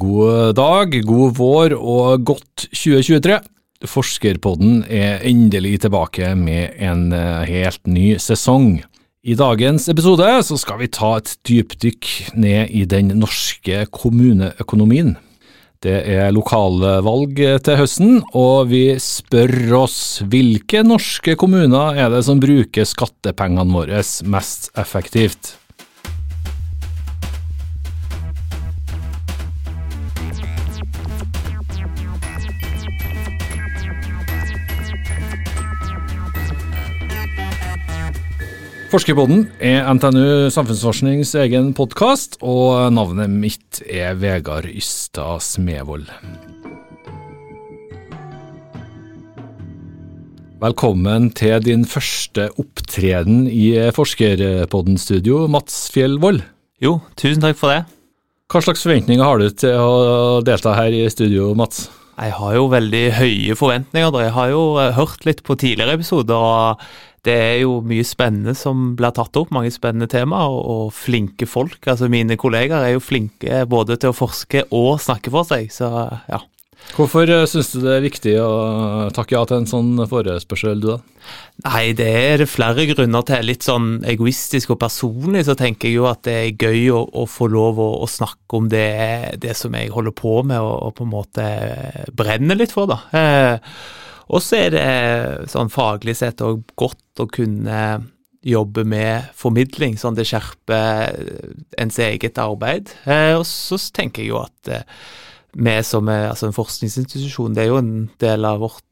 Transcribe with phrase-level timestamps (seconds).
[0.00, 3.36] God dag, god vår og godt 2023.
[3.90, 8.78] Forskerpodden er endelig tilbake med en eh, helt ny sesong.
[9.20, 12.08] I dagens episode så skal vi ta et dypdykk
[12.40, 15.18] ned i den norske kommuneøkonomien.
[15.84, 22.40] Det er lokalvalg til høsten, og vi spør oss hvilke norske kommuner er det som
[22.40, 25.59] bruker skattepengene våre mest effektivt.
[38.90, 46.08] Forskerpodden er NTNU Samfunnsforsknings egen podkast, og navnet mitt er Vegard Ystad Smevold.
[50.58, 56.42] Velkommen til din første opptreden i Forskerpodden-studio, Mats Fjellvold.
[56.82, 57.84] Jo, tusen takk for det.
[58.50, 61.86] Hva slags forventninger har du til å delta her i studio, Mats?
[62.20, 64.18] Jeg har jo veldig høye forventninger.
[64.26, 64.64] Jeg har jo
[64.98, 66.34] hørt litt på tidligere episoder.
[66.36, 66.82] og
[67.26, 71.48] det er jo mye spennende som blir tatt opp, mange spennende temaer, og, og, flinke
[71.48, 71.80] folk.
[71.84, 75.90] Altså Mine kollegaer er jo flinke både til å forske og snakke for seg, så
[76.30, 76.40] ja.
[76.96, 78.52] Hvorfor eh, syns du det er viktig å
[79.14, 80.96] takke ja til en sånn forespørsel, du da?
[81.66, 83.44] Nei, det er det flere grunner til.
[83.46, 87.26] Litt sånn egoistisk og personlig så tenker jeg jo at det er gøy å, å
[87.28, 88.88] få lov å, å, snakke om det,
[89.44, 91.48] det som jeg holder på med og, og på en måte
[92.16, 93.02] brenner litt for, da.
[93.12, 93.74] Eh,
[94.30, 94.88] og så er det
[95.50, 97.80] sånn faglig sett òg godt å kunne
[98.46, 101.18] jobbe med formidling, sånn det skjerper
[101.80, 102.92] ens eget arbeid.
[103.04, 104.86] Eh, og så tenker jeg jo at eh,
[105.60, 108.86] vi som er altså en forskningsinstitusjon, det er jo en del av vårt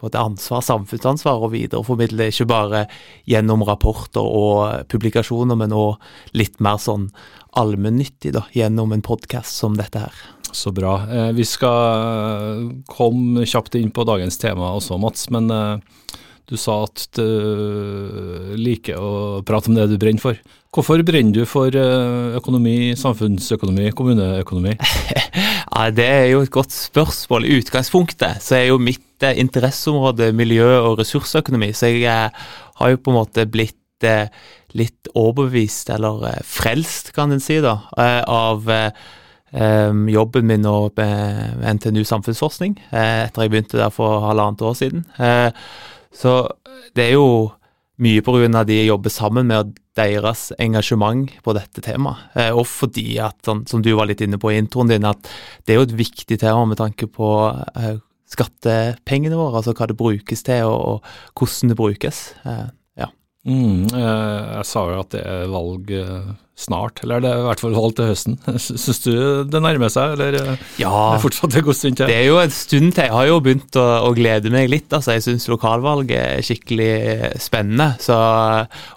[0.00, 2.86] både ansvar, samfunnsansvar, å videreformidle ikke bare
[3.28, 6.00] gjennom rapporter og publikasjoner, men òg
[6.36, 7.10] litt mer sånn
[7.56, 10.24] allmennyttig da, gjennom en podkast som dette her.
[10.56, 11.02] Så bra.
[11.12, 15.26] Eh, vi skal komme kjapt inn på dagens tema også, Mats.
[15.34, 16.14] Men eh,
[16.48, 19.10] du sa at du liker å
[19.44, 20.38] prate om det du brenner for.
[20.72, 24.72] Hvorfor brenner du for eh, økonomi, samfunnsøkonomi, kommuneøkonomi?
[25.74, 27.44] ja, Det er jo et godt spørsmål.
[27.44, 33.12] I utgangspunktet så er jo mitt interesseområde miljø- og ressursøkonomi, så jeg har jo på
[33.12, 33.76] en måte blitt
[34.76, 38.68] litt overbevist, eller frelst, kan en si, da, av
[39.52, 45.04] jobben min nå med NTNU samfunnsforskning, uh, etter jeg begynte der for halvannet år siden.
[45.20, 45.50] Uh,
[46.14, 46.48] så
[46.96, 47.52] det er jo
[48.02, 48.20] mye
[48.52, 52.26] av de jeg jobber sammen med, og deres engasjement på dette temaet.
[52.36, 55.30] Uh, og fordi at, sånn, som du var litt inne på i introen din, at
[55.64, 57.30] det er jo et viktig tema med tanke på
[58.26, 61.06] skattepengene våre, altså hva det brukes til, og
[61.38, 62.24] hvordan det brukes.
[63.46, 65.92] Mm, jeg sa jo at det er valg
[66.56, 68.36] snart, eller er i hvert fall valg til høsten?
[68.64, 69.12] Syns du
[69.52, 72.08] det nærmer seg, eller eh, ja, det fortsatt en god stund til?
[72.08, 73.04] Det er jo en stund til.
[73.04, 74.88] Jeg har jo begynt å, å glede meg litt.
[74.88, 76.92] altså Jeg syns lokalvalget er skikkelig
[77.44, 77.90] spennende.
[78.02, 78.16] Så,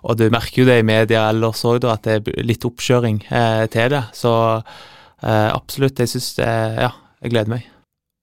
[0.05, 3.65] og du merker jo det i media ellers òg, at det er litt oppkjøring eh,
[3.73, 4.05] til det.
[4.15, 7.67] Så eh, absolutt, jeg syns det Ja, jeg gleder meg.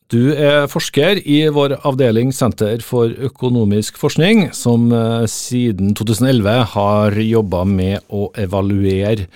[0.06, 6.46] Du er forsker i vår avdeling Senter for økonomisk forskning, som eh, siden 2011
[6.76, 9.26] har jobba med å evaluere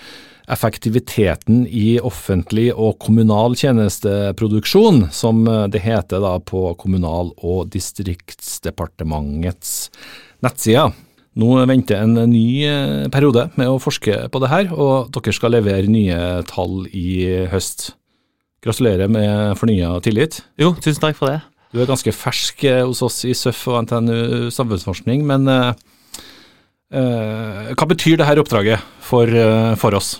[0.51, 9.91] effektiviteten i offentlig og kommunal tjenesteproduksjon, som eh, det heter da på Kommunal- og distriktsdepartementets
[10.39, 10.95] nettsider.
[11.35, 15.51] Nå venter en ny eh, periode med å forske på det her, og dere skal
[15.59, 17.91] levere nye tall i høst.
[18.61, 20.43] Gratulerer med fornya tillit.
[20.61, 21.39] Jo, tusen takk for det.
[21.71, 25.71] Du er ganske fersk eh, hos oss i SØF og NTNU samfunnsforskning, men uh,
[26.93, 30.17] uh, hva betyr dette oppdraget for, uh, for oss?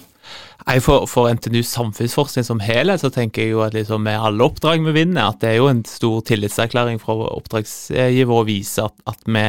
[0.63, 4.47] Nei, for, for, NTNU samfunnsforskning som helhet, så tenker jeg jo at liksom med alle
[4.47, 8.96] oppdrag vi vinner, at det er jo en stor tillitserklæring fra oppdragsgiver å vise at,
[9.09, 9.46] at vi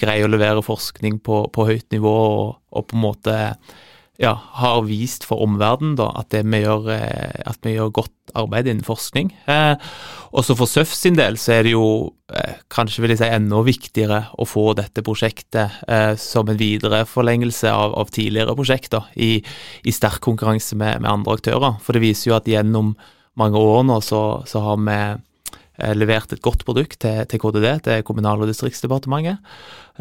[0.00, 3.38] greier å levere forskning på, på høyt nivå og, og på en måte
[4.18, 9.30] ja, har vist for omverdenen at, eh, at vi gjør godt arbeid innen forskning.
[9.46, 9.76] Eh,
[10.34, 11.84] også for SØF sin del så er det jo
[12.34, 17.70] eh, kanskje vil jeg si enda viktigere å få dette prosjektet eh, som en videreforlengelse
[17.70, 19.38] av, av tidligere prosjekter i,
[19.86, 21.78] i sterk konkurranse med, med, andre aktører.
[21.84, 22.96] For det viser jo at gjennom
[23.38, 27.70] mange år nå så, så har vi eh, levert et godt produkt til, til KDD,
[27.86, 29.38] til Kommunal- og distriktsdepartementet,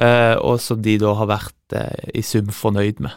[0.02, 1.54] eh, og som de da har vært
[2.18, 3.14] i sum fornøyd med.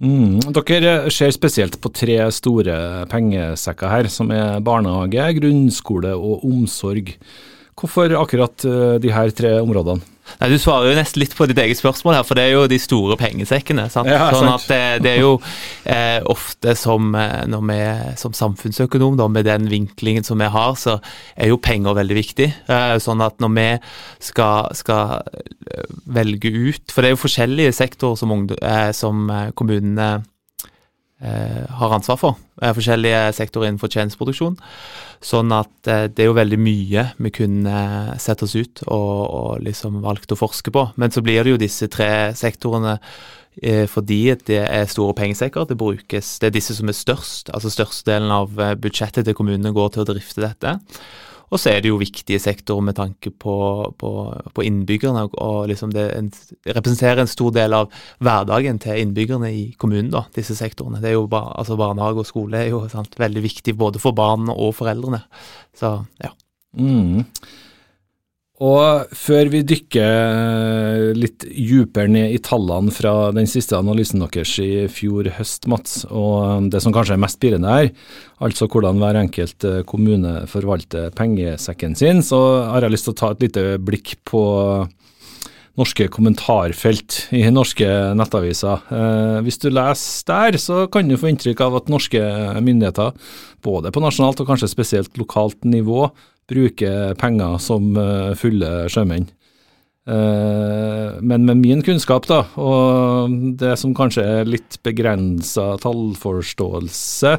[0.00, 7.12] Mm, dere ser spesielt på tre store pengesekker her, som er barnehage, grunnskole og omsorg.
[7.76, 10.00] Hvorfor akkurat uh, de her tre områdene?
[10.40, 12.66] Nei, Du svarer jo nesten litt på ditt eget spørsmål her, for det er jo
[12.70, 13.88] de store pengesekkene.
[13.92, 14.10] sant?
[14.10, 14.64] Ja, sånn sant.
[14.64, 15.34] at det, det er jo
[15.84, 17.80] eh, ofte som eh, når vi
[18.20, 20.98] som samfunnsøkonom, da, med den vinklingen som vi har, så
[21.36, 22.50] er jo penger veldig viktig.
[22.70, 23.68] Eh, sånn at når vi
[24.30, 29.30] skal, skal eh, velge ut For det er jo forskjellige sektorer som, ungdom, eh, som
[29.30, 30.28] eh, kommunene eh,
[31.20, 32.38] har ansvar for.
[32.60, 34.58] Eh, forskjellige sektorer innenfor tjenesteproduksjon.
[35.24, 39.20] Sånn at eh, det er jo veldig mye vi kunne eh, sett oss ut og,
[39.24, 40.86] og liksom valgt å forske på.
[41.00, 42.98] Men så blir det jo disse tre sektorene
[43.62, 45.70] eh, fordi det er store pengesekker.
[45.70, 47.52] Det brukes, det er disse som er størst.
[47.54, 50.76] altså Størstedelen av eh, budsjettet til kommunene går til å drifte dette.
[51.50, 53.54] Og så er det jo viktige sektorer med tanke på,
[53.98, 54.10] på,
[54.54, 55.26] på innbyggerne.
[55.32, 56.30] og liksom det en,
[56.66, 57.90] representerer en stor del av
[58.22, 61.02] hverdagen til innbyggerne i kommunen, da, disse sektorene.
[61.02, 64.14] Det er jo bar, altså Barnehage og skole er jo sant, veldig viktig både for
[64.16, 65.24] barna og foreldrene.
[65.76, 66.30] Så ja.
[66.78, 67.26] Mm.
[68.60, 74.84] Og før vi dykker litt dypere ned i tallene fra den siste analysen deres i
[74.92, 77.88] fjor høst, Mats, og det som kanskje er mest spirende her,
[78.44, 83.20] altså hvordan hver enkelt eh, kommune forvalter pengesekken sin, så har jeg lyst til å
[83.22, 84.42] ta et lite blikk på
[85.80, 88.82] norske kommentarfelt i norske nettaviser.
[88.92, 92.20] Eh, hvis du leser der, så kan du få inntrykk av at norske
[92.60, 93.16] myndigheter,
[93.64, 96.10] både på nasjonalt og kanskje spesielt lokalt nivå,
[96.50, 99.30] bruker penger som eh, fulle sjømenn.
[100.10, 107.34] Eh, men med min kunnskap, da, og det som kanskje er litt begrensa tallforståelse,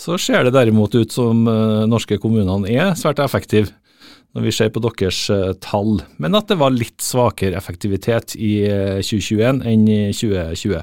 [0.00, 3.74] så ser det derimot ut som eh, norske kommunene er svært effektive
[4.36, 5.18] når vi ser på deres
[5.64, 10.82] tall, men at det var litt svakere effektivitet i eh, 2021 enn i 2020.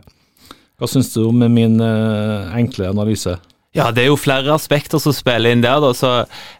[0.82, 3.36] Hva syns du om min enkle analyse?
[3.74, 6.12] Ja, det er jo flere aspekter som spiller inn der, da, så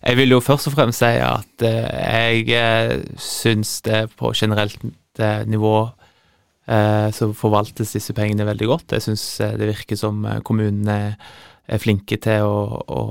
[0.02, 4.82] jeg vil jo først og fremst si at eh, jeg eh, syns det på generelt
[5.20, 5.76] eh, nivå
[6.64, 8.94] så forvaltes disse pengene veldig godt.
[8.96, 9.24] Jeg syns
[9.60, 11.18] det virker som kommunene
[11.68, 13.02] er flinke til å, å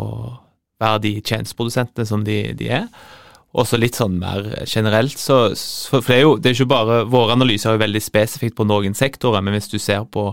[0.81, 2.87] være de tjenesteprodusentene som de, de er.
[3.53, 5.53] Og så litt sånn mer generelt, så
[5.93, 8.65] For det er jo det er ikke bare Våre analyser er jo veldig spesifikt på
[8.65, 10.31] noen sektorer, men hvis du ser på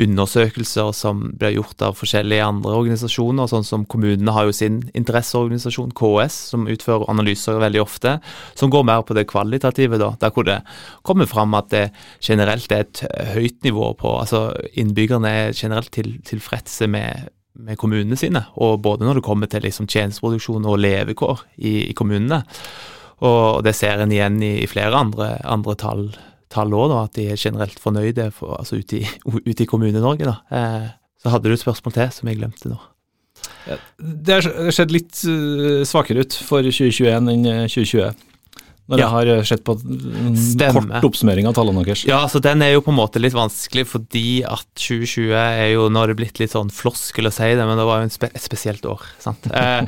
[0.00, 5.92] undersøkelser som blir gjort av forskjellige andre organisasjoner, sånn som kommunene har jo sin interesseorganisasjon,
[5.98, 8.16] KS, som utfører analyser veldig ofte,
[8.56, 10.60] som går mer på det kvalitative, da, der hvor det
[11.04, 11.84] kommer fram at det
[12.24, 14.46] generelt er et høyt nivå på Altså
[14.78, 19.62] innbyggerne er generelt til, tilfredse med med kommunene sine, og både når det kommer til
[19.64, 22.42] liksom tjenesteproduksjon og levekår i, i kommunene.
[23.24, 26.08] Og det ser en igjen i, i flere andre, andre tall,
[26.52, 29.06] tall også, da, at de er generelt fornøyde for, altså ute i,
[29.50, 30.34] ut i Kommune-Norge.
[30.50, 30.90] Eh,
[31.22, 32.80] så hadde du et spørsmål til som jeg glemte nå.
[33.98, 38.12] Det har sett litt uh, svakere ut for 2021 enn uh, 2020.
[38.84, 39.06] Når Ja.
[39.06, 40.34] jeg har uh, sett på en
[40.76, 42.02] kort oppsummering av tallene deres.
[42.04, 45.86] Ja, så den er jo på en måte litt vanskelig fordi at 2020 er jo
[45.88, 48.28] Nå har det blitt litt sånn floskel å si det, men det var jo spe
[48.28, 49.00] et spesielt år.
[49.24, 49.48] sant?
[49.48, 49.86] Eh,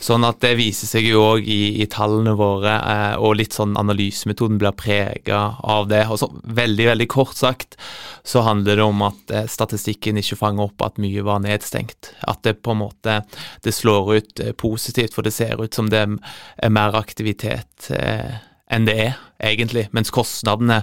[0.00, 3.76] sånn at det viser seg jo òg i, i tallene våre, eh, og litt sånn
[3.80, 6.04] analysemetoden blir prega av det.
[6.08, 7.78] Og så veldig, veldig kort sagt
[8.22, 12.12] så handler det om at eh, statistikken ikke fanger opp at mye var nedstengt.
[12.28, 13.20] At det på en måte
[13.64, 18.38] det slår ut eh, positivt, for det ser ut som det er mer aktivitet eh,
[18.70, 19.18] enn det er,
[19.50, 19.86] egentlig.
[19.96, 20.82] Mens kostnadene,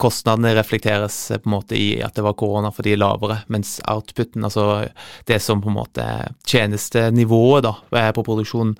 [0.00, 3.40] kostnadene reflekteres eh, på en måte i at det var korona for de er lavere,
[3.52, 4.84] mens outputen, altså
[5.28, 6.08] det som på en måte
[6.46, 8.76] tjenestenivået da, eh, på produksjon,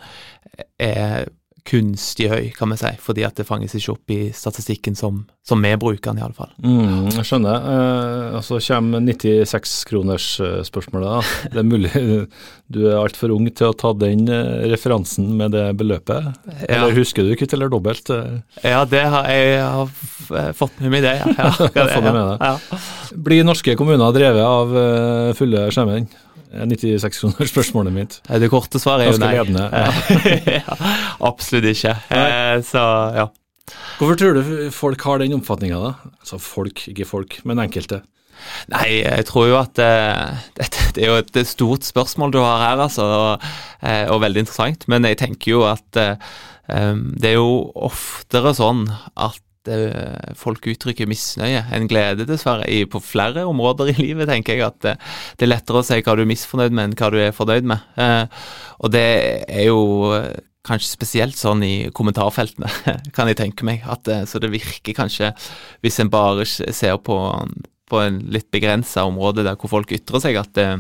[0.79, 1.27] er
[1.65, 5.63] kunstig høy, kan vi si, fordi at det fanges ikke opp i statistikken som, som
[5.65, 6.51] vi bruker den, iallfall.
[6.61, 7.69] Mm, jeg skjønner.
[7.73, 11.49] Eh, altså kommer 96-kronersspørsmålet, eh, da.
[11.55, 11.93] Det er mulig
[12.75, 16.37] du er altfor ung til å ta den eh, referansen med det beløpet?
[16.69, 16.99] Eller ja.
[16.99, 18.13] husker du kvitt eller dobbelt?
[18.13, 18.45] Eh?
[18.67, 19.89] Ja, det har jeg har
[20.59, 21.17] fått med meg det.
[21.23, 21.49] Ja.
[21.65, 22.13] ja, det,
[22.45, 22.55] ja.
[23.25, 24.69] Blir norske kommuner drevet av
[25.39, 26.13] fulle skjermen?
[26.55, 28.19] Eh, 96 kroner spørsmålet mitt.
[28.29, 29.33] Det korte svaret er jo nei.
[29.37, 29.69] Ledende,
[30.59, 30.79] ja.
[31.25, 31.97] Absolutt ikke.
[32.13, 32.25] Nei.
[32.31, 32.85] Eh, så
[33.19, 33.29] ja.
[33.99, 36.17] Hvorfor tror du folk har den oppfatninga, da?
[36.21, 38.03] Altså folk, ikke folk, men enkelte.
[38.69, 42.61] Nei, jeg tror jo at uh, det, det, er jo et stort spørsmål du har
[42.61, 43.47] her, altså, og,
[44.13, 44.85] og veldig interessant.
[44.91, 46.35] Men jeg tenker jo at uh,
[46.69, 48.85] det er jo oftere sånn
[49.15, 52.67] at eh, folk uttrykker misnøye enn glede, dessverre.
[52.69, 54.97] I, på flere områder i livet tenker jeg at det,
[55.39, 57.71] det er lettere å si hva du er misfornøyd med, enn hva du er fornøyd
[57.71, 57.87] med.
[58.01, 58.43] Eh,
[58.81, 59.07] og det
[59.49, 59.85] er jo
[60.17, 62.71] eh, kanskje spesielt sånn i kommentarfeltene,
[63.17, 63.85] kan jeg tenke meg.
[63.91, 65.33] At, eh, så det virker kanskje,
[65.85, 67.19] hvis en bare ser på,
[67.91, 70.79] på en litt begrensa område der hvor folk ytrer seg, at, eh,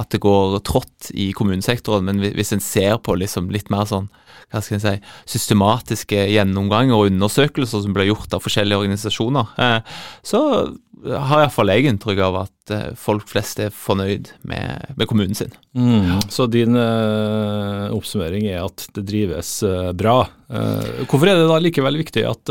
[0.00, 4.08] at det går trått i kommunesektoren, men hvis en ser på liksom litt mer sånn
[4.52, 9.94] hva skal jeg si, systematiske gjennomganger og undersøkelser som blir gjort av forskjellige organisasjoner, eh,
[10.26, 10.40] så
[11.02, 15.54] har iallfall jeg inntrykk av at eh, folk flest er fornøyd med, med kommunen sin.
[15.72, 16.20] Mm.
[16.30, 20.20] Så din uh, oppsummering er at det drives uh, bra.
[21.08, 22.50] Hvorfor er det da likevel viktig at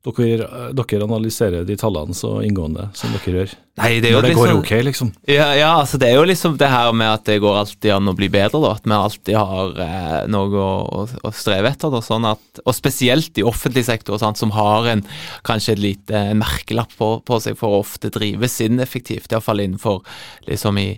[0.00, 3.50] dere, dere, analyserer de tallene så inngående som dere gjør?
[3.80, 5.10] Nei, det Når det liksom, går ok, liksom?
[5.28, 8.08] Ja, ja, altså det er jo liksom det her med at det går alltid an
[8.08, 8.72] å bli bedre, da.
[8.76, 11.92] At vi alltid har eh, noe å, å, streve etter.
[11.92, 15.04] Da, sånn at, og spesielt i offentlig sektor, sant, som har en,
[15.46, 19.32] kanskje et lite en merkelapp på, på, seg for å ofte drives ineffektivt.
[19.32, 20.00] Iallfall innenfor
[20.48, 20.90] liksom i,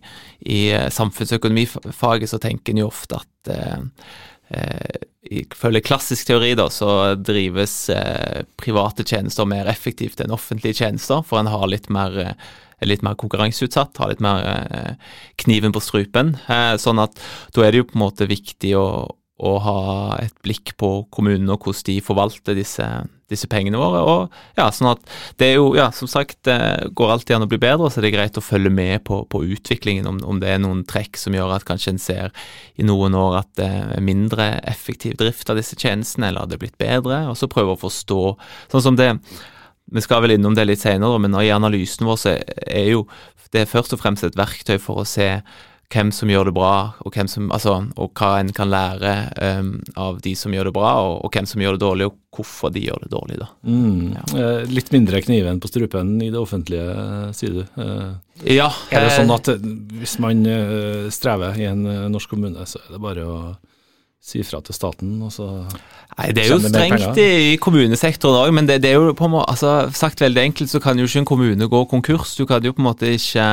[0.47, 4.31] i eh, samfunnsøkonomifaget så tenker en jo ofte at eh, eh
[5.33, 11.41] ifølge klassisk teori da, så drives eh, private tjenester mer effektivt enn offentlige tjenester, for
[11.41, 15.11] en har litt mer, er litt mer konkurranseutsatt, har litt mer eh,
[15.43, 16.37] kniven på strupen.
[16.53, 17.19] Eh, sånn at
[17.55, 18.87] da er det jo på en måte viktig å,
[19.43, 19.81] å ha
[20.23, 22.87] et blikk på kommunene og hvordan de forvalter disse,
[23.33, 24.03] disse pengene våre.
[24.07, 25.03] Og ja, sånn at
[25.41, 26.59] det er jo, ja, som sagt, det
[26.99, 29.43] går alltid an å bli bedre, så det er greit å følge med på, på
[29.57, 32.37] utviklingen, om, om, det er noen trekk som gjør at kanskje en ser
[32.79, 36.61] i noen år at det er mindre effektiv drift av disse tjenestene, eller at det
[36.61, 38.23] er blitt bedre, og så prøve å forstå,
[38.73, 39.15] sånn som det
[39.93, 43.03] vi skal vel innom det litt senere, men i analysen vår så er jo
[43.53, 45.27] det først og fremst et verktøy for å se
[45.93, 49.13] hvem som gjør det bra, og, som, altså, og hva en kan lære
[49.61, 52.19] um, av de som gjør det bra, og, og, hvem som gjør det dårlig, og
[52.33, 53.41] hvorfor de gjør det dårlig.
[53.43, 53.49] da.
[53.69, 54.15] Mm.
[54.17, 54.25] Ja.
[54.41, 57.83] Eh, litt mindre kniven på strupen i det offentlige, eh, sier du.
[57.85, 58.71] Eh, ja.
[58.91, 59.53] Er det sånn at
[60.01, 60.41] hvis man
[61.13, 63.37] strever i en norsk kommune, så er det bare å
[64.23, 65.49] si fra til staten, og så
[66.13, 69.33] Nei, Det er jo strengt i kommunesektoren òg, men det, det, er jo på en
[69.33, 72.35] måte, altså, sagt veldig enkelt så kan jo ikke en kommune gå konkurs.
[72.37, 73.47] Du kan jo på en måte ikke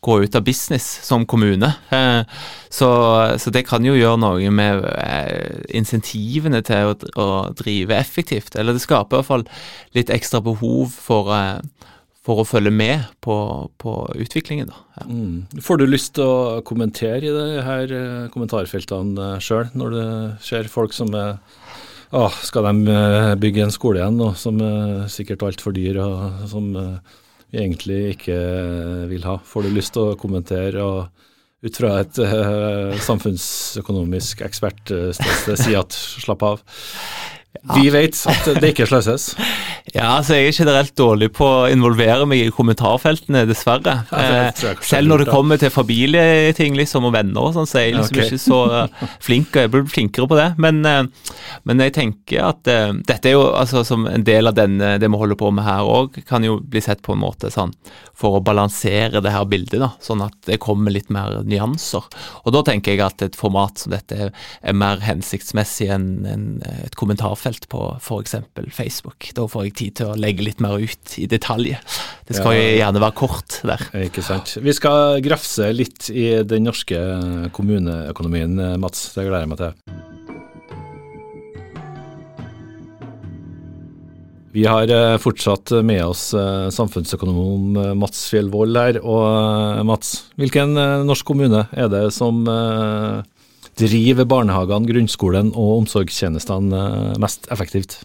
[0.00, 1.72] gå ut av business som kommune.
[1.90, 2.22] Eh,
[2.70, 2.90] så,
[3.36, 8.54] så det kan jo gjøre noe med eh, insentivene til å, å drive effektivt.
[8.56, 9.46] Eller det skaper i hvert fall
[9.98, 11.58] litt ekstra behov for eh,
[12.22, 13.36] for å følge med på,
[13.82, 14.70] på utviklingen.
[14.70, 14.82] Da.
[15.00, 15.06] Ja.
[15.10, 15.62] Mm.
[15.64, 20.04] Får du lyst til å kommentere i det her eh, kommentarfeltene sjøl, når du
[20.46, 21.40] ser folk som er
[22.12, 26.46] å, skal de eh, bygge en skole igjen nå, som er sikkert altfor dyr, og
[26.50, 27.18] som eh,
[27.52, 28.38] vi egentlig ikke
[29.10, 29.38] vil ha?
[29.44, 31.28] Får du lyst til å kommentere og
[31.62, 36.64] ut fra et uh, samfunnsøkonomisk ekspertsted si at slapp av?
[37.52, 37.76] Ja.
[37.76, 39.34] Vi vet at det ikke sløses.
[39.90, 43.96] Ja, altså Jeg er generelt dårlig på å involvere meg i kommentarfeltene, dessverre.
[44.14, 47.96] Eh, selv når det kommer til familieting liksom, og venner og sånn, så er jeg
[47.96, 48.28] liksom okay.
[48.30, 49.58] ikke så uh, flink.
[49.58, 50.46] Jeg burde bli flinkere på det.
[50.62, 51.02] Men, eh,
[51.68, 55.10] men jeg tenker at eh, dette er jo altså som en del av denne, det
[55.10, 57.74] vi holder på med her òg, kan jo bli sett på en måte sånn
[58.22, 62.06] for å balansere det her bildet, da, sånn at det kommer litt mer nyanser.
[62.44, 66.46] Og da tenker jeg at et format som dette er, er mer hensiktsmessig enn en,
[66.84, 68.36] et kommentarfelt på f.eks.
[68.70, 69.32] Facebook.
[69.34, 71.74] Da får jeg tid til å legge litt mer ut i detalj.
[72.28, 73.84] Det skal jo gjerne være kort der.
[74.06, 74.56] Ikke sant.
[74.62, 77.00] Vi skal grafse litt i den norske
[77.56, 79.10] kommuneøkonomien, Mats.
[79.16, 80.02] Det gleder jeg meg til.
[84.52, 88.98] Vi har eh, fortsatt med oss eh, samfunnsøkonom eh, Mats Fjellvold her.
[89.00, 90.76] Og Mats, hvilken
[91.08, 92.44] norsk kommune er det som
[93.80, 98.02] driver barnehagene, grunnskolen og omsorgstjenestene mest effektivt?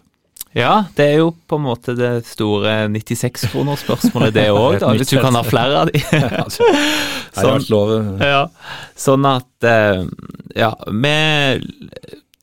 [0.58, 5.38] Ja, det er jo på en måte det store 96-kronerspørsmålet, det òg, hvis du kan
[5.38, 6.02] ha flere av de.
[7.38, 8.42] sånn, ja,
[8.98, 9.68] sånn at
[10.58, 11.14] Ja, vi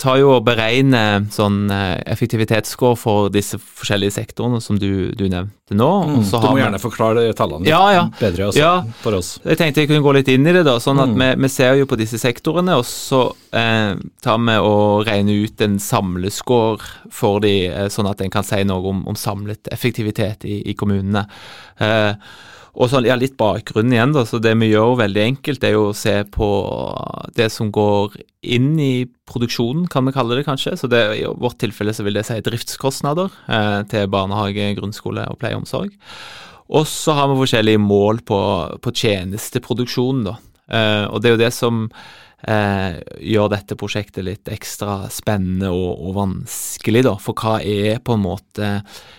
[0.01, 5.77] tar jo og beregner sånn eh, effektivitetsscore for disse forskjellige sektorene som du, du nevnte
[5.77, 5.89] nå.
[6.09, 8.01] Mm, du må gjerne forklare tallene ja, ja.
[8.19, 8.73] bedre også, ja,
[9.03, 9.35] for oss.
[9.45, 10.65] Jeg tenkte jeg kunne gå litt inn i det.
[10.67, 11.21] da, sånn at mm.
[11.23, 13.21] vi, vi, ser jo på disse sektorene, og så
[13.55, 13.93] eh,
[14.25, 18.65] tar vi og regner ut en samlescore for de, eh, sånn at en kan si
[18.67, 21.23] noe om, om samlet effektivitet i, i kommunene.
[21.79, 22.11] Eh,
[22.75, 24.25] og så ja, litt bakgrunn igjen, da.
[24.27, 26.47] Så det vi gjør veldig enkelt, er jo å se på
[27.37, 28.17] det som går
[28.55, 30.75] inn i produksjonen, kan vi kalle det kanskje.
[30.79, 35.39] Så det, i vårt tilfelle så vil det si driftskostnader eh, til barnehage, grunnskole og
[35.39, 35.95] pleie og omsorg.
[36.75, 38.41] Og så har vi forskjellige mål på,
[38.83, 40.37] på tjenesteproduksjonen, da.
[40.65, 41.85] Eh, og det er jo det som
[42.47, 42.97] eh,
[43.33, 47.15] gjør dette prosjektet litt ekstra spennende og, og, vanskelig, da.
[47.21, 48.71] For hva er på en måte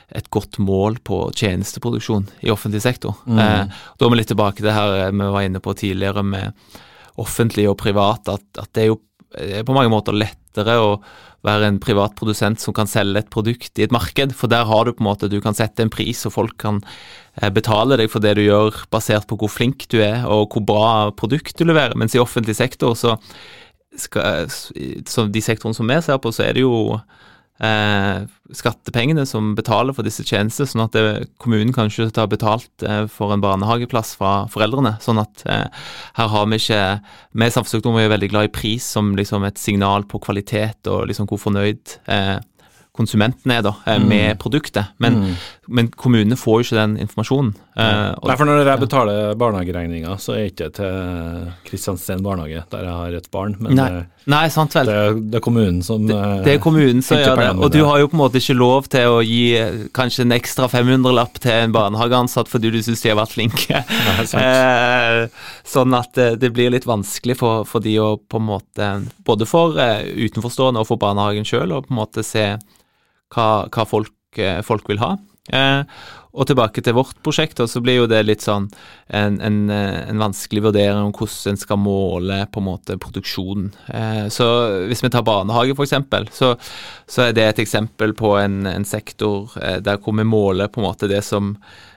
[0.08, 3.18] et godt mål på tjenesteproduksjon i offentlig sektor?
[3.26, 3.40] Mm.
[3.42, 6.78] Eh, da er vi litt tilbake til det her vi var inne på tidligere med
[7.20, 9.00] offentlig og privat, at, at det er jo
[9.36, 10.92] det er på mange måter lettere å
[11.46, 14.86] være en privat produsent som kan selge et produkt i et marked, for der har
[14.86, 16.80] du på en måte, du kan sette en pris, og folk kan
[17.40, 20.66] eh, betale deg for det du gjør, basert på hvor flink du er og hvor
[20.66, 21.96] bra produkt du leverer.
[21.98, 23.16] Mens i offentlig sektor, så,
[23.96, 26.76] skal, så de sektorene som vi ser på, så er det jo
[27.62, 28.24] eh,
[28.56, 33.04] skattepengene som betaler for disse tjenestene, sånn at det, kommunen kan ikke ta betalt eh,
[33.12, 34.96] for en barnehageplass fra foreldrene.
[35.04, 35.86] Sånn at eh,
[36.18, 36.82] her har vi ikke
[37.36, 41.06] Vi i Samfunnsøkonomi er veldig glad i pris som liksom et signal på kvalitet og
[41.10, 42.36] liksom hvor fornøyd eh,
[42.96, 44.40] konsumenten er da, eh, med mm.
[44.40, 44.94] produktet.
[45.02, 45.34] Men, mm.
[45.66, 47.52] Men, kommunene får jo ikke den informasjonen.
[47.76, 47.86] Ja.
[48.16, 52.86] og, Nei, for når jeg betaler barnehageregninga, så er det ikke til Kristiansten barnehage, der
[52.86, 53.56] jeg har et barn.
[53.60, 53.88] Men Nei,
[54.30, 54.76] Nei sant.
[54.76, 54.94] Det,
[55.30, 57.50] det, er kommunen som Det, det er kommunen som gjør det.
[57.58, 60.36] Og du har jo på en måte ikke lov til å gi eh, kanskje en
[60.36, 63.82] ekstra 500-lapp til en barnehageansatt fordi du syns de har vært flinke.
[63.82, 65.20] Nei, eh,
[65.66, 68.86] sånn at det, blir litt vanskelig for, for de å på en måte
[69.26, 72.44] Både for uh, utenforstående og for barnehagen sjøl å på en måte se
[73.34, 75.16] hva, hva folk, eh, folk, vil ha.
[75.54, 75.82] Eh,
[76.36, 78.66] og tilbake til vårt prosjekt, så blir jo det litt sånn
[79.08, 83.70] en, en, eh, en vanskelig vurdering om hvordan en skal måle på en måte produksjonen.
[83.88, 84.48] Eh, så
[84.90, 85.96] hvis vi tar barnehage f.eks.,
[86.36, 86.52] så,
[87.08, 90.82] så er det et eksempel på en, en sektor eh, der hvor vi måler på
[90.82, 91.54] en måte det som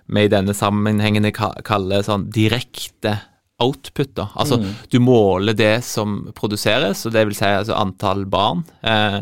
[0.09, 3.19] vi i denne sammenhengen kaller sånn direkte
[3.59, 4.15] output.
[4.15, 4.29] da.
[4.39, 4.71] Altså, mm.
[4.89, 8.63] Du måler det som produseres, og det vil si altså antall barn.
[8.79, 9.19] Eh,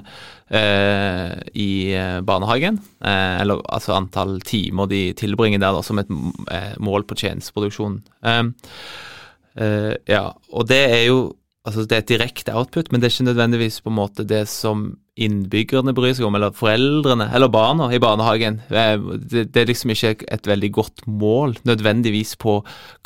[0.48, 2.80] i eh, barnehagen.
[3.04, 6.12] Eh, eller altså antall timer de tilbringer der da, som et
[6.54, 8.00] eh, mål på tjenesteproduksjon.
[8.24, 10.24] Eh, ja,
[10.54, 11.20] og det er jo
[11.68, 14.46] altså det er et direkte output, men det er ikke nødvendigvis på en måte det
[14.48, 14.88] som
[15.18, 18.62] innbyggerne bryr seg om, eller foreldrene, eller barna i barnehagen.
[18.70, 22.60] Det, er liksom ikke et veldig godt mål nødvendigvis på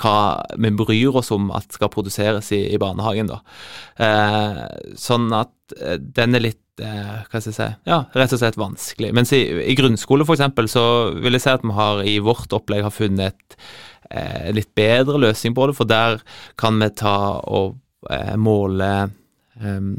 [0.03, 0.17] hva
[0.59, 3.39] vi bryr oss om at skal produseres i, barnehagen, da.
[3.97, 4.61] Eh,
[4.99, 5.55] sånn at
[5.97, 9.13] den er litt hva skal jeg si, ja, rett og slett vanskelig.
[9.17, 10.73] Mens i, i grunnskole f.eks.
[10.73, 10.85] så
[11.17, 13.57] vil jeg si at vi har i vårt opplegg har funnet et
[14.09, 16.21] eh, litt bedre løsning på det, for der
[16.59, 17.77] kan vi ta og
[18.11, 18.91] eh, måle
[19.61, 19.91] eh,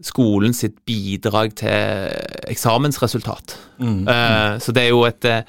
[0.00, 2.08] skolen sitt bidrag til
[2.50, 3.56] eksamensresultat.
[3.82, 4.08] Mm.
[4.08, 5.42] Eh, så det er jo et, eh,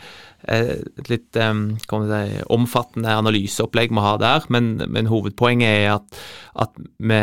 [0.51, 6.21] et litt um, si, omfattende analyseopplegg vi har der, men, men hovedpoenget er at,
[6.65, 7.21] at vi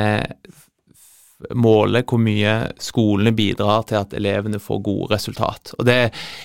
[1.55, 5.73] måle hvor mye skolene bidrar til at elevene får gode resultat.
[5.79, 5.99] Og det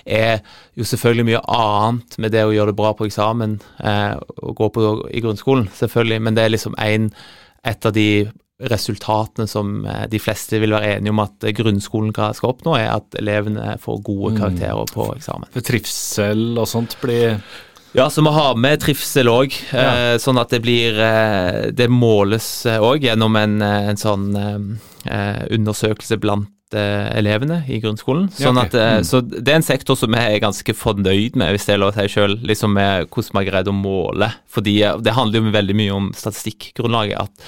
[0.05, 0.43] er
[0.77, 4.69] jo selvfølgelig mye annet med det å gjøre det bra på eksamen eh, og gå
[4.75, 7.09] på i grunnskolen, selvfølgelig, men det er liksom en,
[7.65, 8.07] et av de
[8.69, 13.17] resultatene som eh, de fleste vil være enige om at grunnskolen skal oppnå, er at
[13.19, 14.41] elevene får gode mm.
[14.43, 15.49] karakterer på eksamen.
[15.55, 17.39] For trivsel og sånt blir
[17.93, 19.83] ja, så vi har med trivsel òg, ja.
[19.83, 25.43] eh, sånn at det blir eh, Det måles òg gjennom en, eh, en sånn eh,
[25.53, 28.31] undersøkelse blant eh, elevene i grunnskolen.
[28.33, 28.81] Sånn ja, okay.
[28.81, 29.07] at, mm.
[29.09, 31.93] Så det er en sektor som vi er ganske fornøyd med, hvis det er lov
[31.93, 34.31] å si sjøl, liksom med hvordan vi har greid å måle.
[34.57, 34.75] Fordi
[35.05, 37.21] det handler jo veldig mye om statistikkgrunnlaget.
[37.21, 37.47] At,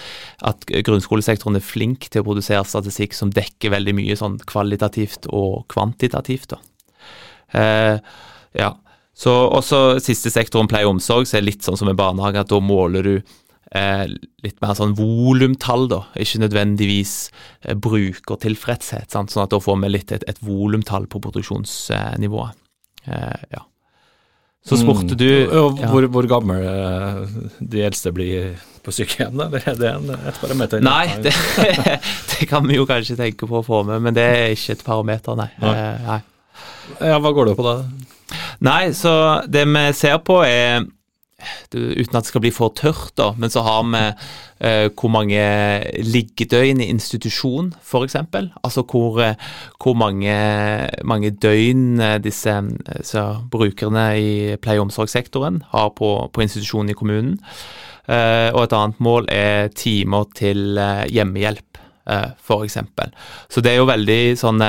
[0.53, 5.65] at, grunnskolesektoren er flink til å produsere statistikk som dekker veldig mye sånn kvalitativt og
[5.73, 6.53] kvantitativt.
[6.53, 6.61] da.
[7.55, 8.17] Eh,
[8.61, 8.73] ja.
[9.15, 12.41] Så også siste sektoren pleie og omsorg, så er det litt sånn som i barnehage,
[12.41, 14.03] at da måler du eh,
[14.43, 17.13] litt mer sånn volumtall, da, ikke nødvendigvis
[17.63, 19.07] eh, brukertilfredshet.
[19.15, 19.31] Sant?
[19.31, 22.59] Sånn at da får vi litt et, et volumtall på produksjonsnivået.
[23.05, 23.63] Eh, ja.
[24.65, 25.65] Så spurte du ja.
[25.91, 30.81] hvor, hvor gammel eh, de eldste blir på sykehjem, eller er det en, et parameter?
[30.85, 31.33] Nei, det,
[32.31, 34.83] det, kan vi jo kanskje tenke på å få med, men det er ikke et
[34.85, 35.51] parameter, nei.
[35.61, 35.75] nei.
[35.77, 36.19] Eh, nei.
[37.11, 37.77] Ja, Hva går det på da?
[38.63, 39.15] Nei, så
[39.51, 40.85] det vi ser på er
[41.75, 44.01] uten at det skal bli for tørt, da, men så har vi
[44.65, 45.41] eh, hvor mange
[45.99, 48.17] liggedøgn i institusjon, f.eks.
[48.63, 49.35] Altså hvor, eh,
[49.81, 50.35] hvor mange,
[51.03, 56.97] mange, døgn eh, disse eh, brukerne i pleie- og omsorgssektoren har på, på institusjonen i
[56.97, 57.35] kommunen.
[58.07, 62.79] Eh, og et annet mål er timer til eh, hjemmehjelp, eh, f.eks.
[63.49, 64.63] Så det er jo veldig sånn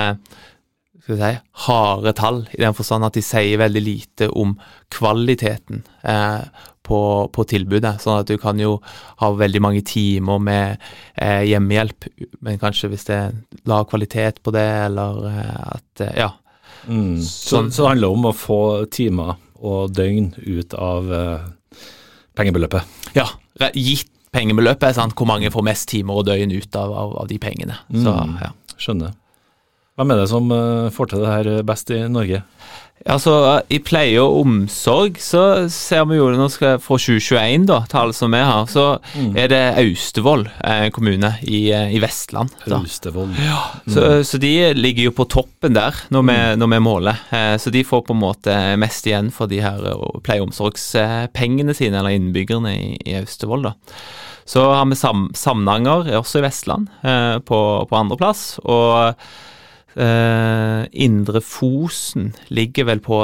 [1.07, 4.57] skal vi si, harde tall, i den forstand at de sier veldig lite om
[4.91, 6.41] kvaliteten eh,
[6.83, 6.99] på,
[7.31, 7.93] på, tilbudet.
[8.03, 8.81] Sånn at du kan jo
[9.23, 10.83] ha veldig mange timer med
[11.15, 12.09] eh, hjemmehjelp,
[12.43, 13.37] men kanskje hvis det er
[13.71, 16.33] lav kvalitet på det, eller eh, at eh, Ja.
[16.87, 17.21] Mm.
[17.23, 21.47] Så, så, det handler om å få timer og døgn ut av eh,
[22.39, 22.99] pengebeløpet?
[23.15, 23.29] Ja,
[23.75, 25.15] gitt pengebeløpet, sant?
[25.15, 27.79] hvor mange får mest timer og døgn ut av, av, av de pengene.
[27.95, 28.35] Så, mm.
[28.43, 28.51] ja.
[28.75, 29.15] Skjønner.
[29.97, 32.43] Hvem er det som uh, får til det her best i Norge?
[33.07, 33.33] Altså,
[33.71, 38.33] I pleie og omsorg så ser vi jo nå skal fra 2021, da, tall som
[38.35, 39.37] vi har, så Mm.
[39.39, 42.51] er det Austevoll eh, kommune i, eh, i Vestland.
[42.67, 42.81] da.
[42.81, 43.31] Austevoll.
[43.87, 47.21] Så, så de ligger jo på toppen der når vi, når vi måler.
[47.31, 50.49] Eh, så de får på en måte mest igjen for de her eh, pleie- og
[50.51, 53.75] omsorgspengene sine, eller innbyggerne i, i Austevoll, da.
[54.47, 58.57] Så har vi Sam Samnanger, er også i Vestland, eh, på, på andreplass.
[58.65, 59.15] Og
[59.97, 63.19] eh, Indre Fosen ligger vel på,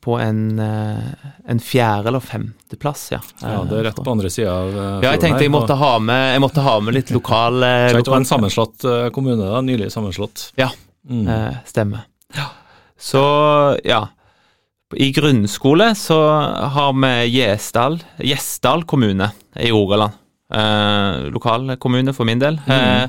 [0.00, 3.20] på en, uh, en fjerde- eller femteplass, ja.
[3.42, 5.92] Ja, det er rett på andre sida av eh, Ja, jeg tenkte jeg måtte ha
[6.02, 9.62] med, jeg måtte ha med litt lokal eh, Det var en sammenslått eh, kommune, da,
[9.64, 10.50] nylig sammenslått.
[10.60, 10.70] Ja.
[11.08, 11.26] Mm.
[11.28, 12.06] Eh, stemmer.
[12.98, 13.22] Så,
[13.84, 14.06] ja.
[14.96, 16.20] I grunnskole så
[16.72, 20.14] har vi Gjesdal, Gjesdal kommune i Rogaland.
[20.54, 22.60] Eh, lokal kommune for min del.
[22.70, 23.08] Eh,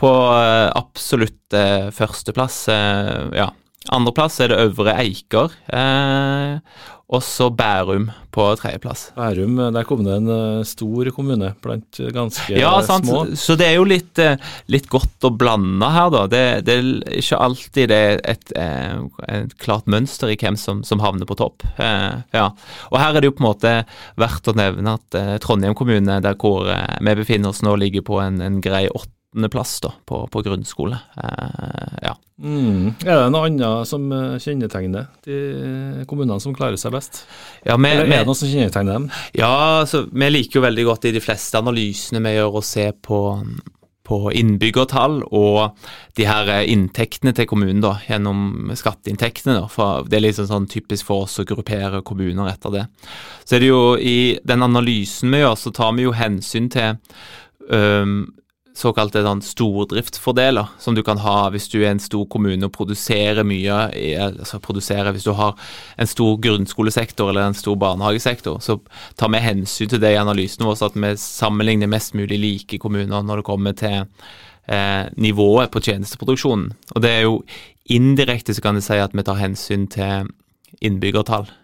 [0.00, 2.64] på eh, absolutt eh, førsteplass.
[2.72, 3.50] Eh, ja.
[3.92, 5.52] Andreplass er det Øvre Eiker.
[5.68, 6.58] Eh,
[7.14, 9.10] og så Bærum på tredjeplass.
[9.14, 13.04] Bærum, der kom det en stor kommune blant ganske Ja, sant.
[13.04, 13.20] små.
[13.38, 14.18] Så det er jo litt,
[14.72, 16.22] litt godt å blande her, da.
[16.32, 16.88] Det, det er
[17.20, 21.62] ikke alltid det er et, et klart mønster i hvem som, som havner på topp.
[21.76, 22.48] Eh, ja.
[22.88, 23.74] Og her er det jo på en måte
[24.24, 28.40] verdt å nevne at Trondheim kommune, der hvor vi befinner oss nå, ligger på en,
[28.42, 28.88] en grei
[29.34, 30.98] åttendeplass på, på grunnskole.
[31.16, 32.16] Eh, ja.
[32.38, 32.94] Mm.
[33.04, 37.24] Er det noe annet som eh, kjennetegner de kommunene som klarer seg best?
[37.64, 39.08] Ja, vi, Eller er det noe som kjennetegner dem?
[39.34, 42.90] ja altså, vi liker jo veldig godt i de fleste analysene vi gjør å se
[42.94, 43.22] på
[44.04, 45.78] på innbyggertall og
[46.18, 49.54] de her eh, inntektene til kommunen da, gjennom skatteinntektene.
[49.62, 52.82] da, for Det er liksom sånn typisk for oss å gruppere kommuner etter det.
[53.48, 56.98] Så er det jo i den analysen vi gjør, så tar vi jo hensyn til
[57.72, 58.18] øhm,
[58.74, 63.46] såkalte sånn stordriftsfordeler, som du kan ha hvis du er en stor kommune og produserer
[63.46, 63.76] mye.
[64.18, 65.54] altså produserer, Hvis du har
[65.96, 68.80] en stor grunnskolesektor eller en stor barnehagesektor, så
[69.16, 73.22] tar vi hensyn til det i analysen vår, at vi sammenligner mest mulig like kommuner
[73.22, 74.06] når det kommer til
[74.66, 76.72] eh, nivået på tjenesteproduksjonen.
[76.94, 77.42] Og det er jo
[77.86, 80.26] indirekte så kan du si at vi tar hensyn til
[80.80, 81.63] innbyggertall eh,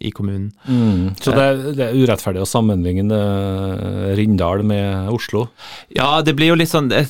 [0.00, 0.50] i kommunen.
[0.68, 1.14] Mm.
[1.16, 5.46] Så det er, det er urettferdig å sammenligne eh, Rindal med Oslo?
[5.94, 7.06] Ja, det blir jo litt sånn Det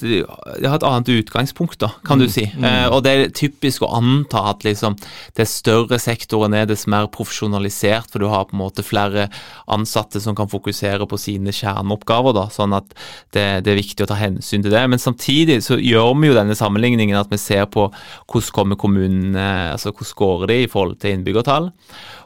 [0.60, 2.44] det har et annet utgangspunkt, da, kan du si.
[2.64, 4.96] Eh, og det er typisk å anta at liksom
[5.36, 9.26] det større sektoren er, dess mer profesjonalisert, for du har på en måte flere
[9.72, 12.90] ansatte som kan fokusere på sine kjerneoppgaver, da, sånn at
[13.34, 14.84] det, det er viktig å ta hensyn til det.
[14.90, 19.34] Men samtidig så gjør vi jo denne sammenligningen at vi ser på hvordan kommer kommunen,
[19.34, 21.72] eh, altså hvordan går de i forhold til innbyggertall.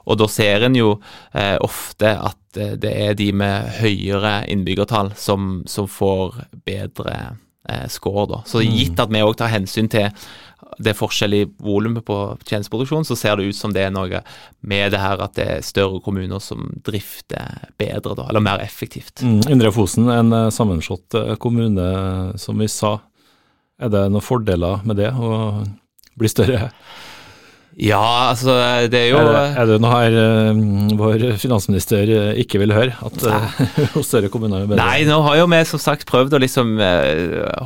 [0.09, 0.94] Og da ser en jo
[1.37, 7.16] eh, ofte at eh, det er de med høyere innbyggertall som, som får bedre
[7.68, 8.42] eh, score, da.
[8.49, 10.09] Så gitt at vi òg tar hensyn til
[10.79, 12.16] det forskjellige volumet på
[12.47, 14.23] tjenesteproduksjon, så ser det ut som det er noe
[14.61, 19.23] med det her at det er større kommuner som drifter bedre, da, eller mer effektivt.
[19.23, 19.40] Mm.
[19.55, 21.88] Indre Fosen, en eh, sammenslått eh, kommune,
[22.38, 22.99] som vi sa.
[23.79, 25.62] Er det noen fordeler med det, å
[26.18, 26.68] bli større?
[27.79, 28.57] Ja, altså
[28.91, 30.62] det er jo Er det, er det noe her uh,
[30.99, 32.97] vår finansminister eh, ikke vil høre?
[33.07, 34.81] At uh, større kommuner er bedre?
[34.83, 36.73] Nei, nå har jo vi som sagt prøvd å liksom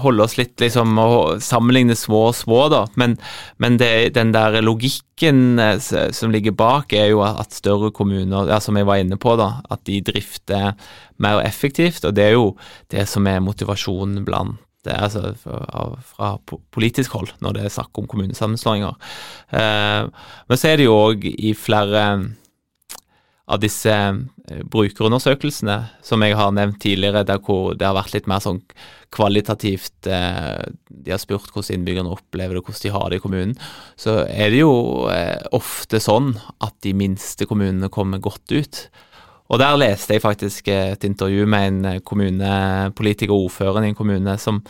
[0.03, 2.83] holde oss litt liksom og sammenligne små og små, da.
[3.01, 3.17] Men,
[3.63, 8.77] men det, den der logikken som ligger bak, er jo at større kommuner, ja, som
[8.77, 10.75] jeg var inne på, da, at de drifter
[11.23, 12.05] mer effektivt.
[12.09, 12.53] Og det er jo
[12.93, 16.29] det som er motivasjonen blant det, er altså fra, fra
[16.75, 18.97] politisk hold når det er snakk om kommunesammenslåinger.
[19.55, 22.07] Eh, men så er det jo òg i flere
[23.53, 28.29] av disse eh, brukerundersøkelsene som jeg har nevnt tidligere, der hvor det har vært litt
[28.31, 28.63] mer sånn
[29.13, 33.57] kvalitativt eh, De har spurt hvordan innbyggerne opplever det, hvordan de har det i kommunen.
[34.01, 34.75] Så er det jo
[35.13, 38.87] eh, ofte sånn at de minste kommunene kommer godt ut.
[39.53, 44.37] Og der leste jeg faktisk et intervju med en eh, kommunepolitiker, ordføreren i en kommune,
[44.41, 44.63] som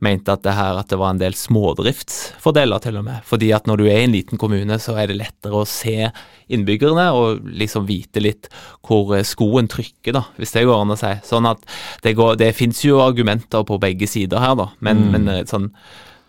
[0.00, 3.20] mente at det her at det var en del smådriftsfordeler, til og med.
[3.28, 6.08] Fordi at når du er i en liten kommune, så er det lettere å se
[6.48, 8.48] innbyggerne og liksom vite litt
[8.80, 11.12] hvor eh, skoen trykker, da, hvis det går an å si.
[11.28, 11.66] Sånn at
[12.06, 15.68] det, går, det fins jo argumenter på begge sider her, da, men, men eh, sånn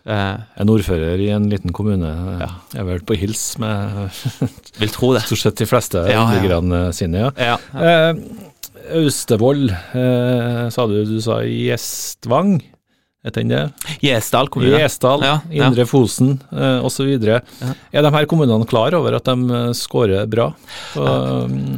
[0.05, 2.09] eh, En ordfører i en liten kommune
[2.39, 4.09] Jeg er vel på hils med
[4.81, 5.23] Vil tro det.
[5.27, 6.91] stort sett de fleste Ja, ja.
[6.95, 7.27] sine.
[7.27, 7.31] ja.
[7.37, 7.57] Ja.
[7.73, 7.91] Ja.
[8.11, 8.15] Eh,
[8.97, 12.57] Austevoll, eh, sa du du sa Gjestvang?
[13.21, 13.59] Er den det?
[14.01, 14.79] Gjesdal kommune.
[14.81, 15.67] Gjesdal, Ja, ja.
[15.67, 17.05] Indre Fosen eh, osv.
[17.21, 17.35] Ja.
[17.93, 20.47] Er de her kommunene klar over at de eh, scorer bra
[20.95, 21.05] på,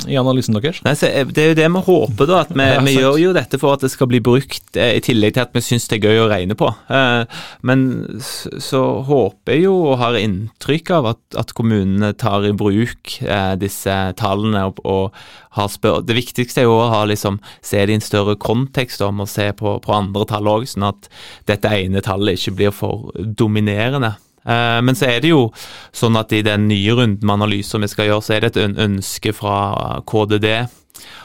[0.08, 0.80] i analysen deres?
[0.86, 2.40] Nei, så eh, Det er jo det vi håper, da.
[2.46, 5.36] At vi, vi gjør jo dette for at det skal bli brukt, eh, i tillegg
[5.36, 6.72] til at vi syns det er gøy å regne på.
[6.88, 7.86] Eh, Men
[8.24, 13.54] så håper jeg jo og har inntrykk av at, at kommunene tar i bruk eh,
[13.60, 17.94] disse tallene og, og har spør Det viktigste er jo å ha liksom, se det
[17.94, 21.12] i en større kontekst om å se på, på andre tall òg, sånn at
[21.50, 24.16] dette ene tallet ikke blir for dominerende.
[24.46, 25.52] Eh, Men så er det jo
[25.96, 28.80] sånn at i den nye runden med analyser vi skal gjøre, så er det et
[28.88, 30.68] ønske fra KDD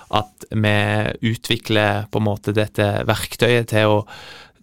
[0.09, 0.77] at vi
[1.35, 3.97] utvikler på en måte dette verktøyet til å,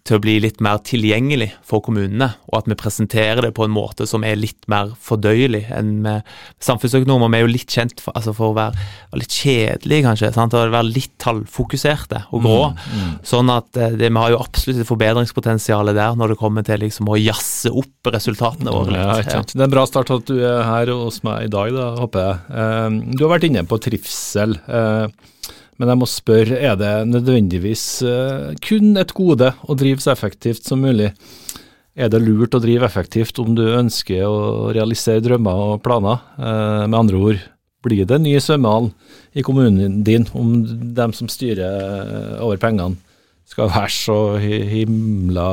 [0.06, 3.74] til å bli litt mer tilgjengelig for kommunene, og at vi presenterer det på en
[3.74, 6.26] måte som er litt mer fordøyelig enn med
[6.62, 7.30] samfunnsøkonomer.
[7.32, 8.86] Vi er jo litt kjent for, altså for å være,
[9.18, 10.54] litt kjedelige, kanskje, sant?
[10.56, 12.58] og være litt tallfokuserte og grå.
[13.26, 16.82] Sånn at eh, det, vi har jo absolutt et forbedringspotensial der når det kommer til
[16.84, 19.32] liksom å jazze opp resultatene våre litt.
[19.32, 19.42] Ja.
[19.46, 22.28] Det er en bra start at du er her hos meg i dag, da, håper
[22.28, 22.42] jeg.
[22.62, 24.58] Eh, Du har vært inne på trivsel.
[25.76, 30.64] Men jeg må spørre, er det nødvendigvis eh, kun et gode å drive så effektivt
[30.64, 31.10] som mulig?
[31.96, 36.22] Er det lurt å drive effektivt om du ønsker å realisere drømmer og planer?
[36.40, 37.44] Eh, Med andre ord,
[37.86, 38.90] blir det ny svømmehall
[39.36, 40.58] i kommunen din om
[40.96, 42.96] dem som styrer eh, over pengene
[43.46, 45.46] skal være så himla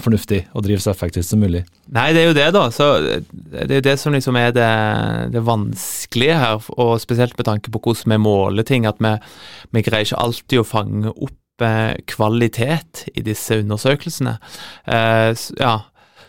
[0.00, 1.62] fornuftig og drive så effektivt som mulig?
[1.92, 2.64] Nei, det er jo det, da.
[2.72, 4.70] Så det er jo det som liksom er det,
[5.34, 8.88] det vanskelige her, og spesielt med tanke på hvordan vi måler ting.
[8.88, 9.12] At vi,
[9.76, 14.38] vi greier ikke alltid å fange opp eh, kvalitet i disse undersøkelsene.
[14.88, 15.30] Eh,
[15.60, 15.76] ja,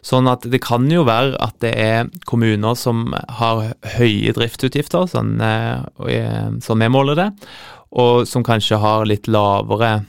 [0.01, 3.67] Sånn at det kan jo være at det er kommuner som har
[3.99, 7.27] høye driftsutgifter, sånn, eh, eh, sånn vi måler det,
[8.01, 9.99] og som kanskje har litt lavere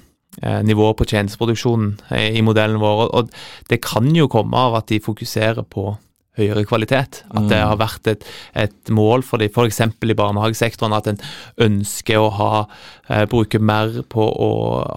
[0.41, 3.03] eh, nivå på tjenesteproduksjonen eh, i modellen vår.
[3.05, 3.31] Og- Og
[3.69, 5.97] det kan jo komme av at de fokuserer på
[6.39, 7.25] høyere kvalitet.
[7.37, 8.25] At det har vært et,
[8.57, 9.81] et mål for dem, f.eks.
[9.85, 11.19] i barnehagesektoren, at en
[11.61, 12.67] ønsker å ha,
[13.11, 14.49] eh, bruke mer på å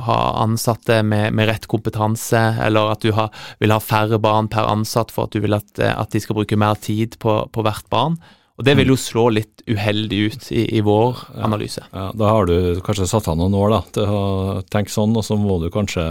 [0.07, 4.63] ha ansatte med, med rett kompetanse, eller at du har, vil ha færre barn per
[4.71, 7.89] ansatt for at du vil at, at de skal bruke mer tid på, på hvert
[7.91, 8.15] barn.
[8.55, 11.83] Og det vil jo slå litt uheldig ut i, i vår analyse.
[11.91, 14.23] Ja, da har du kanskje satt av noen år da, til å
[14.71, 16.05] tenke sånn, og så må du kanskje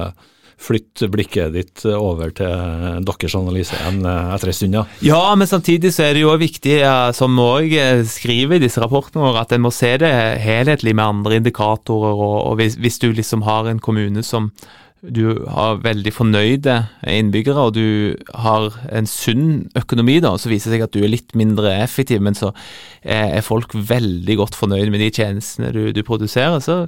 [0.61, 4.77] flytte blikket ditt over til deres analyse igjen eh, etter en stund.
[4.79, 4.85] Ja.
[5.03, 6.77] Ja, men samtidig så er det jo viktig,
[7.17, 7.75] som vi òg
[8.13, 10.13] skriver i disse rapportene våre, at en må se det
[10.45, 12.15] helhetlig med andre indikatorer.
[12.15, 14.53] Og, og hvis, hvis du liksom har en kommune som
[15.13, 16.77] du har veldig fornøyde
[17.11, 21.13] innbyggere, og du har en sunn økonomi, da, så viser det seg at du er
[21.13, 22.53] litt mindre effektiv, men så
[23.05, 26.85] er folk veldig godt fornøyd med de tjenestene du, du produserer, så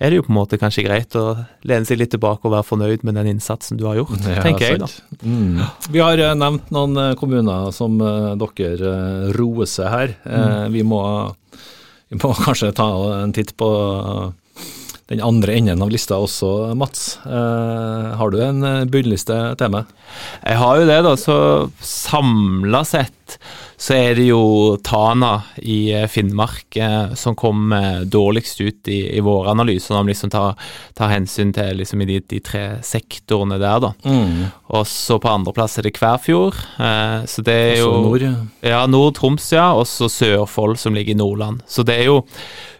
[0.00, 1.24] er det jo på en måte kanskje greit å
[1.68, 4.66] lene seg litt tilbake og være fornøyd med den innsatsen du har gjort, Ja, tenker
[4.66, 4.90] jeg da.
[5.22, 5.60] Mm.
[5.92, 8.94] Vi har eh, nevnt noen eh, kommuner som eh, dere
[9.36, 10.14] roer roser her.
[10.24, 10.72] Mm.
[10.72, 11.02] vi, må,
[12.08, 12.88] vi må kanskje ta
[13.20, 13.70] en titt på
[15.10, 17.16] den andre enden av lista også, Mats.
[17.26, 19.90] Eh, har du en eh, bunnliste til meg?
[20.44, 21.14] Jeg har jo det, da.
[21.18, 21.38] Så
[21.82, 23.19] samla sett
[23.80, 29.00] så er det jo Tana i eh, Finnmark eh, som kom eh, dårligst ut i,
[29.16, 32.64] i våre analyser, når vi liksom tar, tar hensyn til liksom i de, de tre
[32.86, 33.92] sektorene der, da.
[34.70, 36.58] Og så på andreplass er det Kværfjord.
[36.78, 38.26] Eh, så det er jo nord.
[38.62, 41.64] ja, Nord-Troms, ja, og så Sørfold som ligger i Nordland.
[41.70, 42.20] Så det er jo,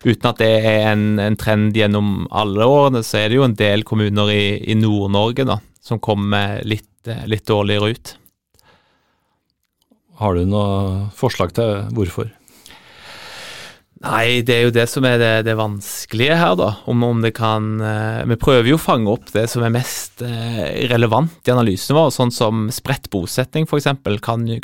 [0.04, 3.58] uten at det er en, en trend gjennom alle årene, så er det jo en
[3.58, 8.14] del kommuner i, i Nord-Norge da, som kommer litt, eh, litt dårligere ut.
[10.20, 12.28] Har du noe forslag til hvorfor?
[14.00, 16.70] Nei, det er jo det som er det, det vanskelige her, da.
[16.88, 20.22] Om, om det kan eh, Vi prøver jo å fange opp det som er mest
[20.24, 22.08] eh, relevant i analysen vår.
[22.14, 23.90] Sånn som spredt bosetning, f.eks.,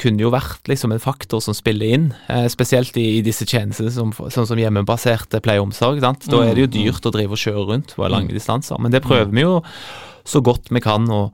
[0.00, 2.08] kunne jo vært liksom en faktor som spiller inn.
[2.32, 6.00] Eh, spesielt i, i disse tjenestene som, sånn som hjemmebaserte pleie og omsorg.
[6.00, 6.24] Sant?
[6.32, 8.80] Da er det jo dyrt å drive og kjøre rundt på lange distanser.
[8.80, 9.58] Men det prøver vi jo
[10.26, 11.26] så godt vi kan å,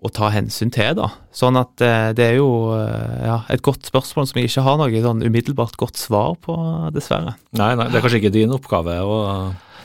[0.00, 1.10] å ta hensyn til, da.
[1.36, 4.78] Sånn at eh, det er jo eh, ja, et godt spørsmål som jeg ikke har
[4.80, 6.56] noe sånn umiddelbart godt svar på,
[6.94, 7.36] dessverre.
[7.60, 9.18] Nei, nei, det er kanskje ikke din oppgave å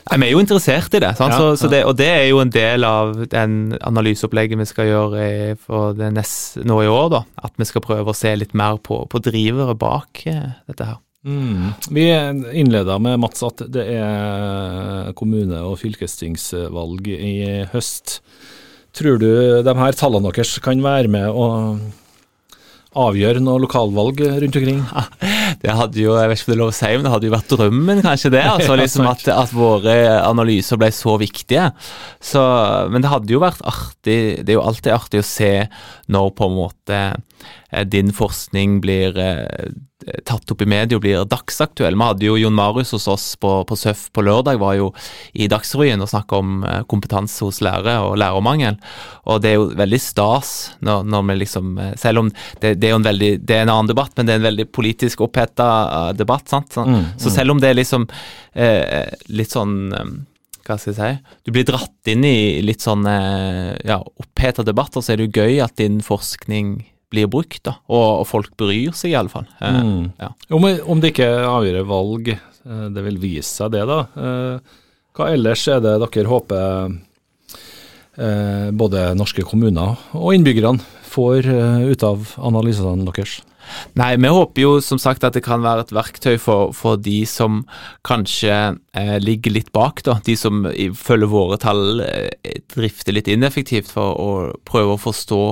[0.06, 1.08] Nei, Vi er jo interessert i det?
[1.18, 4.86] Ja, så, så det, og det er jo en del av den analyseopplegget vi skal
[4.86, 7.08] gjøre i, for det nest, nå i år.
[7.10, 10.86] da, At vi skal prøve å se litt mer på, på drivere bak eh, dette
[10.92, 11.00] her.
[11.26, 11.72] Mm.
[11.90, 12.04] Vi
[12.54, 17.34] innleda med Mats at det er kommune- og fylkestingsvalg i
[17.72, 18.20] høst.
[18.96, 19.30] Tror du
[19.60, 21.46] de her tallene deres kan være med å,
[22.96, 24.78] avgjøre noe lokalvalg rundt omkring?
[25.62, 27.26] Det hadde jo jeg vet ikke om det er lov å si, men det hadde
[27.26, 28.42] jo vært drømmen, kanskje det.
[28.50, 31.68] altså liksom at, at våre analyser ble så viktige.
[32.20, 32.42] Så,
[32.92, 35.52] men det hadde jo vært artig Det er jo alltid artig å se
[36.12, 37.00] når på en måte
[37.84, 39.70] din forskning blir eh,
[40.24, 41.96] tatt opp i media og blir dagsaktuell.
[41.96, 44.90] Vi hadde jo Jon Marius hos oss på, på SØF på lørdag, var jo
[45.34, 48.78] i Dagsrevyen og snakka om eh, kompetanse hos lærere og lærermangel.
[49.26, 50.52] Og det er jo veldig stas
[50.86, 53.72] når, når vi liksom Selv om det, det, er jo en veldig Det er en
[53.72, 56.72] annen debatt, men det er en veldig politisk oppheta debatt, sant.
[56.72, 57.04] Så, mm, mm.
[57.20, 58.06] så, selv om det er liksom
[58.54, 59.76] eh, litt sånn
[60.66, 65.12] hva skal jeg si, du blir dratt inn i litt sånn ja, oppheta debatter, så
[65.12, 66.80] er det jo gøy at din forskning
[67.12, 69.46] blir brukt, da, og, og folk bryr seg iallfall.
[69.60, 70.04] Eh, mm.
[70.20, 70.32] Ja.
[70.56, 74.00] Om, om det ikke avgjør valg, eh, det vil vise seg det, da.
[74.16, 74.78] Eh,
[75.16, 76.96] hva ellers er det dere håper
[78.20, 80.84] eh, både norske kommuner og innbyggerne
[81.16, 81.46] får
[81.88, 83.38] ut av analysene deres?
[83.96, 87.18] Nei, vi håper jo som sagt at det kan være et verktøy for, for de
[87.28, 87.64] som
[88.06, 88.54] kanskje
[88.96, 90.18] eh, ligger litt bak, da.
[90.26, 90.66] De som
[90.98, 94.30] følger våre tall eh, drifter litt ineffektivt for å
[94.68, 95.42] prøve å forstå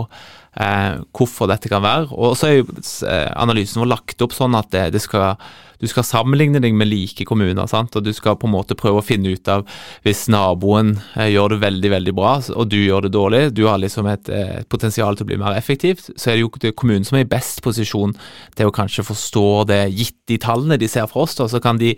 [0.60, 2.10] eh, hvorfor dette kan være.
[2.14, 2.66] Og så er jo
[3.08, 5.38] eh, analysen vår lagt opp sånn at det, det skal,
[5.82, 7.66] du skal sammenligne deg med like kommuner.
[7.70, 7.96] Sant?
[7.96, 9.66] Og du skal på en måte prøve å finne ut av
[10.06, 13.80] hvis naboen eh, gjør det veldig veldig bra, og du gjør det dårlig, du har
[13.82, 16.74] liksom et, et eh, potensial til å bli mer effektivt, så er det jo det
[16.78, 18.14] kommunen som er i best posisjon
[18.56, 21.36] til å kanskje forstå det, gitt de tallene de ser fra oss.
[21.38, 21.94] Da, så kan de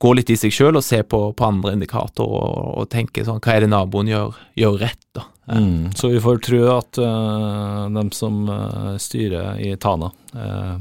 [0.00, 3.40] gå litt i seg sjøl og se på, på andre indikatorer og, og, tenke sånn,
[3.44, 5.04] hva er det naboen gjør, gjør rett?
[5.16, 5.26] da?
[5.50, 10.76] Mm, så vi får tro at uh, dem som uh, styrer i Tana, uh,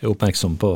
[0.00, 0.72] er oppmerksom på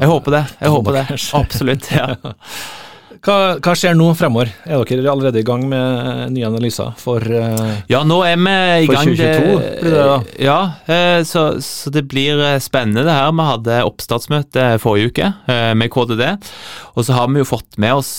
[0.00, 0.44] Jeg håper det.
[0.60, 1.04] Jeg håper det.
[1.42, 1.90] Absolutt.
[1.92, 2.14] ja.
[3.20, 4.48] Hva, hva, skjer nå fremover?
[4.64, 8.54] Er dere allerede i gang med nye analyser for uh, Ja, nå er vi
[8.86, 9.10] i gang.
[9.12, 10.14] 2022 blir det da?
[10.40, 13.28] Ja, uh, så, så, det blir eh, spennende det her.
[13.36, 16.24] Vi hadde oppstartsmøte forrige uke uh, med KDD.
[16.96, 18.10] Og så har vi jo fått med oss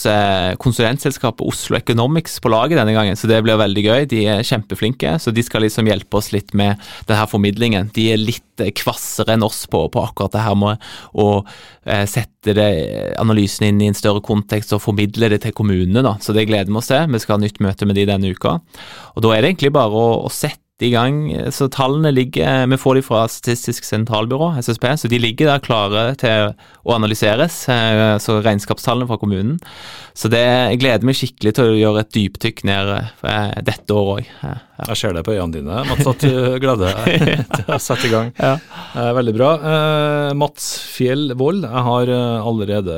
[0.61, 4.05] konsulentselskapet Oslo Economics på laget denne gangen, så det blir veldig gøy.
[4.09, 7.91] De er kjempeflinke, så de skal liksom hjelpe oss litt med denne formidlingen.
[7.93, 11.27] De er litt kvassere enn oss på, på akkurat det her med å
[12.07, 12.67] sette det,
[13.17, 16.15] analysen inn i en større kontekst og formidle det til kommunene, da.
[16.21, 17.07] Så det gleder vi oss til.
[17.09, 18.59] Vi skal ha nytt møte med de denne uka.
[19.15, 21.21] Og da er det egentlig bare å, å sette i gang.
[21.53, 26.03] Så tallene ligger Vi får de fra Statistisk sentralbyrå, SSB, så de ligger der klare
[26.19, 27.63] til å analyseres.
[27.71, 29.59] Eh, så regnskapstallene fra kommunen.
[30.17, 34.21] Så det, jeg gleder meg skikkelig til å gjøre et dypdykk ned eh, dette året
[34.21, 34.31] òg.
[34.41, 34.55] Ja.
[34.81, 36.31] Jeg ser det på øynene dine, Mats, at du
[36.63, 38.31] gleder deg til å sette i gang.
[38.39, 38.55] Ja.
[38.95, 39.51] Eh, veldig bra.
[40.37, 42.97] Mats Fjell Vold, jeg har allerede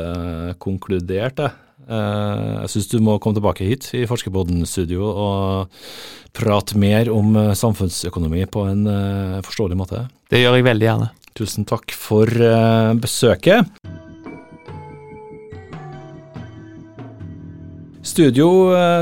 [0.63, 1.60] konkludert, jeg.
[1.84, 5.74] Eh, jeg syns du må komme tilbake hit i Forskerboden-studio og
[6.36, 10.06] prate mer om eh, samfunnsøkonomi på en eh, forståelig måte.
[10.32, 11.12] Det gjør jeg veldig gjerne.
[11.34, 12.30] Tusen takk for
[13.02, 13.65] besøket.
[18.06, 18.46] Studio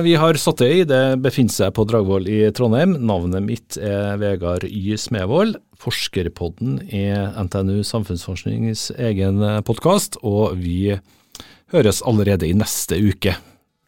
[0.06, 2.94] vi har satt i, det befinner seg på Dragvoll i Trondheim.
[3.04, 4.96] Navnet mitt er Vegard Y.
[4.96, 5.58] Smevold.
[5.82, 10.94] Forskerpodden er NTNU Samfunnsforsknings egen podkast, og vi
[11.72, 13.36] høres allerede i neste uke,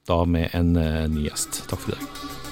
[0.07, 1.63] da med en eh, ny gjest.
[1.69, 2.42] Takk for i dag.